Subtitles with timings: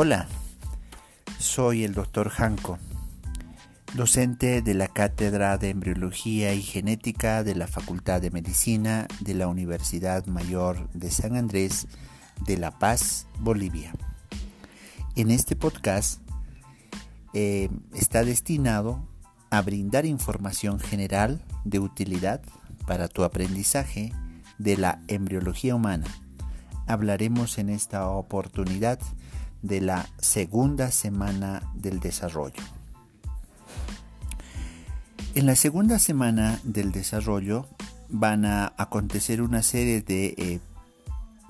[0.00, 0.28] Hola,
[1.40, 2.78] soy el doctor Janko,
[3.96, 9.48] docente de la Cátedra de Embriología y Genética de la Facultad de Medicina de la
[9.48, 11.88] Universidad Mayor de San Andrés
[12.46, 13.92] de La Paz, Bolivia.
[15.16, 16.20] En este podcast
[17.34, 19.04] eh, está destinado
[19.50, 22.40] a brindar información general de utilidad
[22.86, 24.12] para tu aprendizaje
[24.58, 26.06] de la embriología humana.
[26.86, 29.00] Hablaremos en esta oportunidad
[29.62, 32.62] de la segunda semana del desarrollo.
[35.34, 37.66] En la segunda semana del desarrollo
[38.08, 40.60] van a acontecer una serie de eh,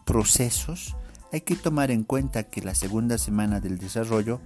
[0.05, 0.97] procesos.
[1.33, 4.41] Hay que tomar en cuenta que la segunda semana del desarrollo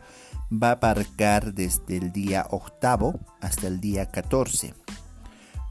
[0.53, 4.75] va a abarcar desde el día octavo hasta el día 14.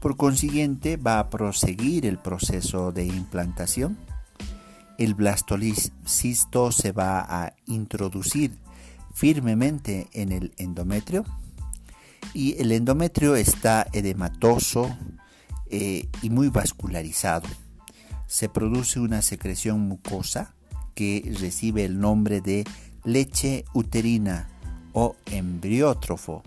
[0.00, 3.96] Por consiguiente, va a proseguir el proceso de implantación
[4.98, 8.58] el blastocisto se va a introducir
[9.14, 11.24] firmemente en el endometrio
[12.34, 14.96] y el endometrio está edematoso
[15.70, 17.48] eh, y muy vascularizado.
[18.26, 20.54] Se produce una secreción mucosa
[20.94, 22.64] que recibe el nombre de
[23.04, 24.48] leche uterina
[24.92, 26.42] o embriótrofo.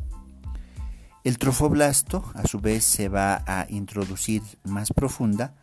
[1.23, 5.55] El trofoblasto a su vez se va a introducir más profunda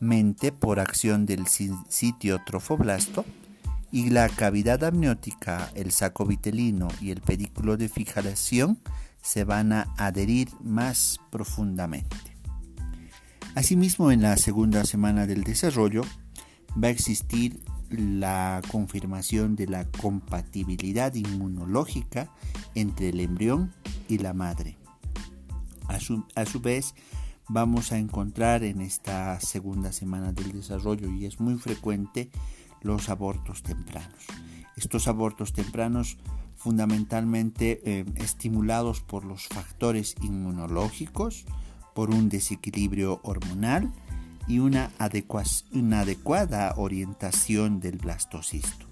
[0.00, 3.24] mente por acción del sitio trofoblasto
[3.92, 8.78] y la cavidad amniótica, el saco vitelino y el pedículo de fijación
[9.20, 12.16] se van a adherir más profundamente.
[13.54, 16.02] Asimismo, en la segunda semana del desarrollo
[16.82, 22.30] va a existir la confirmación de la compatibilidad inmunológica
[22.76, 23.72] entre el embrión
[24.08, 24.78] y la madre.
[25.88, 26.94] A su, a su vez,
[27.52, 32.30] vamos a encontrar en esta segunda semana del desarrollo y es muy frecuente
[32.80, 34.24] los abortos tempranos.
[34.76, 36.16] Estos abortos tempranos
[36.54, 41.44] fundamentalmente eh, estimulados por los factores inmunológicos,
[41.92, 43.92] por un desequilibrio hormonal
[44.46, 44.92] y una,
[45.72, 48.86] una adecuada orientación del blastocisto.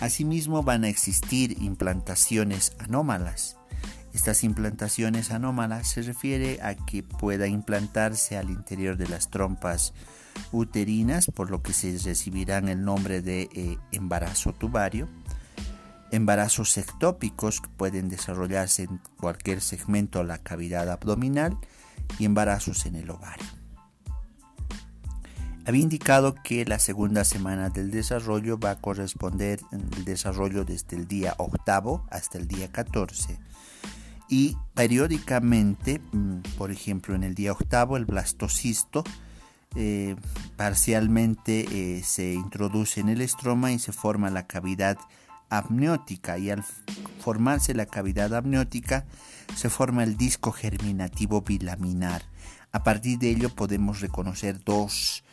[0.00, 3.56] Asimismo van a existir implantaciones anómalas
[4.18, 9.94] estas implantaciones anómalas se refiere a que pueda implantarse al interior de las trompas
[10.50, 15.08] uterinas, por lo que se recibirán el nombre de eh, embarazo tubario.
[16.10, 21.56] Embarazos ectópicos que pueden desarrollarse en cualquier segmento de la cavidad abdominal
[22.18, 23.46] y embarazos en el ovario.
[25.64, 31.06] Había indicado que la segunda semana del desarrollo va a corresponder el desarrollo desde el
[31.06, 33.38] día octavo hasta el día 14
[34.28, 39.04] y periódicamente, mm, por ejemplo en el día octavo, el blastocisto
[39.76, 40.16] eh,
[40.56, 44.98] parcialmente eh, se introduce en el estroma y se forma la cavidad
[45.50, 46.64] amniótica y al
[47.20, 49.06] formarse la cavidad amniótica
[49.54, 52.22] se forma el disco germinativo bilaminar.
[52.72, 55.24] A partir de ello podemos reconocer dos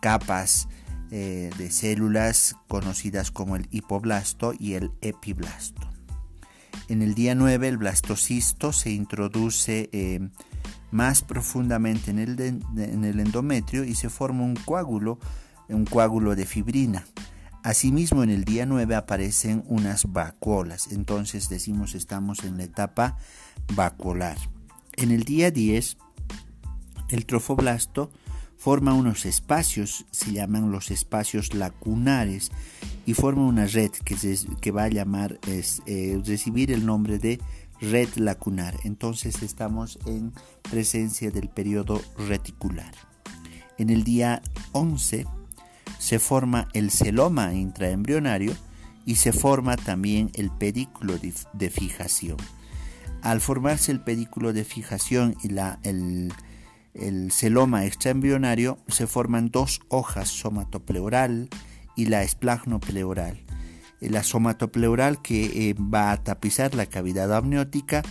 [0.00, 0.68] capas
[1.10, 5.97] eh, de células conocidas como el hipoblasto y el epiblasto.
[6.88, 10.28] En el día 9 el blastocisto se introduce eh,
[10.90, 15.18] más profundamente en el, en el endometrio y se forma un coágulo,
[15.68, 17.04] un coágulo de fibrina.
[17.62, 23.18] Asimismo, en el día 9 aparecen unas vacuolas, entonces decimos estamos en la etapa
[23.74, 24.38] vacuolar.
[24.96, 25.98] En el día 10,
[27.10, 28.10] el trofoblasto
[28.58, 32.50] forma unos espacios, se llaman los espacios lacunares,
[33.06, 34.16] y forma una red que,
[34.60, 37.40] que va a llamar, es, eh, recibir el nombre de
[37.80, 38.74] red lacunar.
[38.84, 40.32] Entonces estamos en
[40.70, 42.92] presencia del periodo reticular.
[43.78, 44.42] En el día
[44.72, 45.24] 11
[45.98, 48.52] se forma el celoma intraembrionario
[49.06, 52.36] y se forma también el pedículo de, fijación.
[53.22, 56.32] Al formarse el pedículo de fijación y la, el,
[56.94, 61.48] el celoma extraembrionario se forman dos hojas somatopleural
[61.96, 63.40] y la esplagnopleural.
[64.00, 68.02] La somatopleural que eh, va a tapizar la cavidad amniótica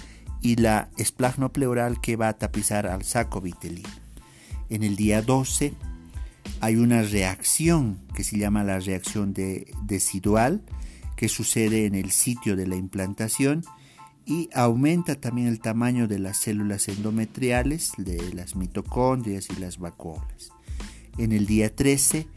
[0.41, 3.89] y la esplagnopleural que va a tapizar al saco vitelino.
[4.69, 5.73] En el día 12
[6.59, 10.62] hay una reacción que se llama la reacción de decidual
[11.15, 13.63] que sucede en el sitio de la implantación
[14.27, 20.51] y aumenta también el tamaño de las células endometriales, de las mitocondrias y las vacuolas.
[21.18, 22.27] En el día 13,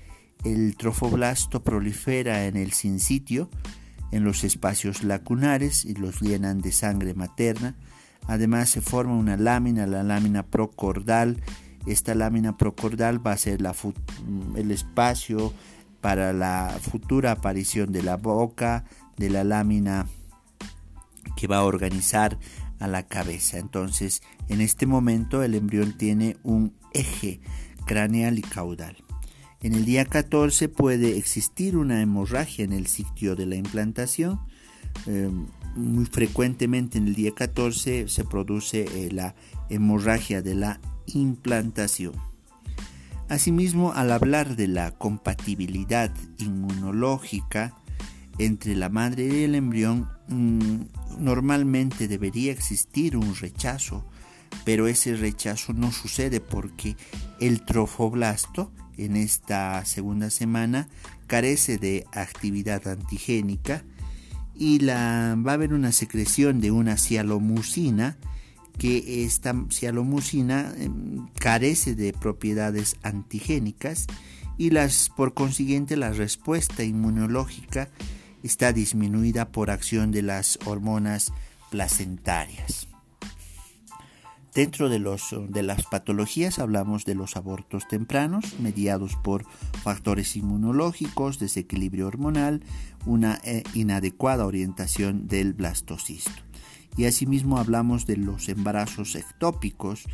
[0.44, 3.50] el trofoblasto prolifera en el sincitio,
[4.12, 7.76] en los espacios lacunares y los llenan de sangre materna.
[8.28, 11.43] Además se forma una lámina, la lámina procordal.
[11.86, 13.60] Esta lámina procordal va a ser
[14.56, 15.52] el espacio
[16.00, 18.84] para la futura aparición de la boca,
[19.16, 20.06] de la lámina
[21.37, 22.38] que va a organizar
[22.78, 23.58] a la cabeza.
[23.58, 27.40] Entonces, en este momento el embrión tiene un eje
[27.87, 28.96] craneal y caudal.
[29.62, 34.40] En el día 14 puede existir una hemorragia en el sitio de la implantación.
[35.06, 35.46] Em,
[35.76, 39.34] muy frecuentemente en el día 14 se produce eh, la
[39.69, 42.14] hemorragia de la implantación.
[43.28, 47.76] Asimismo, al hablar de la compatibilidad inmunológica
[48.38, 50.81] entre la madre y el embrión, mm,
[51.20, 54.05] normalmente debería existir un rechazo,
[54.64, 56.96] pero ese rechazo no sucede porque
[57.38, 60.88] el trofoblasto en esta segunda semana
[61.26, 63.84] carece de actividad antigénica
[64.55, 68.19] y la, va a haber una secreción de una cialomucina
[68.78, 74.06] que esta cialomucina em, carece de propiedades antigénicas
[74.58, 77.88] y las, por consiguiente la respuesta inmunológica
[78.42, 81.32] está disminuida por acción de las hormonas
[81.70, 82.88] placentarias.
[84.54, 89.44] Dentro de, los, de las patologías hablamos de los abortos tempranos, mediados por
[89.84, 92.64] factores inmunológicos, desequilibrio hormonal,
[93.06, 96.43] una eh, inadecuada orientación del blastocisto.
[96.96, 100.06] Y asimismo hablamos de los embarazos ectópicos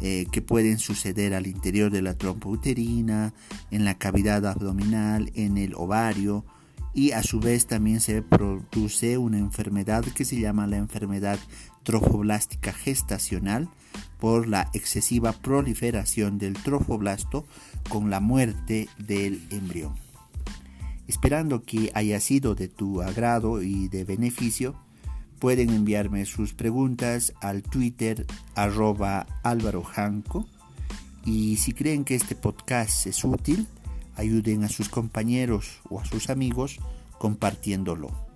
[0.00, 3.34] eh, que pueden suceder al interior de la trompa uterina,
[3.70, 6.46] en la cavidad abdominal, en el ovario,
[6.94, 11.38] y a su vez también se produce una enfermedad que se llama la enfermedad
[11.82, 13.68] trofoblástica gestacional
[14.18, 17.46] por la excesiva proliferación del trofoblasto
[17.88, 19.94] con la muerte del embrión.
[21.08, 24.76] Esperando que haya sido de tu agrado y de beneficio,
[25.38, 29.26] pueden enviarme sus preguntas al Twitter arroba
[31.24, 33.66] y si creen que este podcast es útil,
[34.16, 36.78] ayuden a sus compañeros o a sus amigos
[37.18, 38.31] compartiéndolo.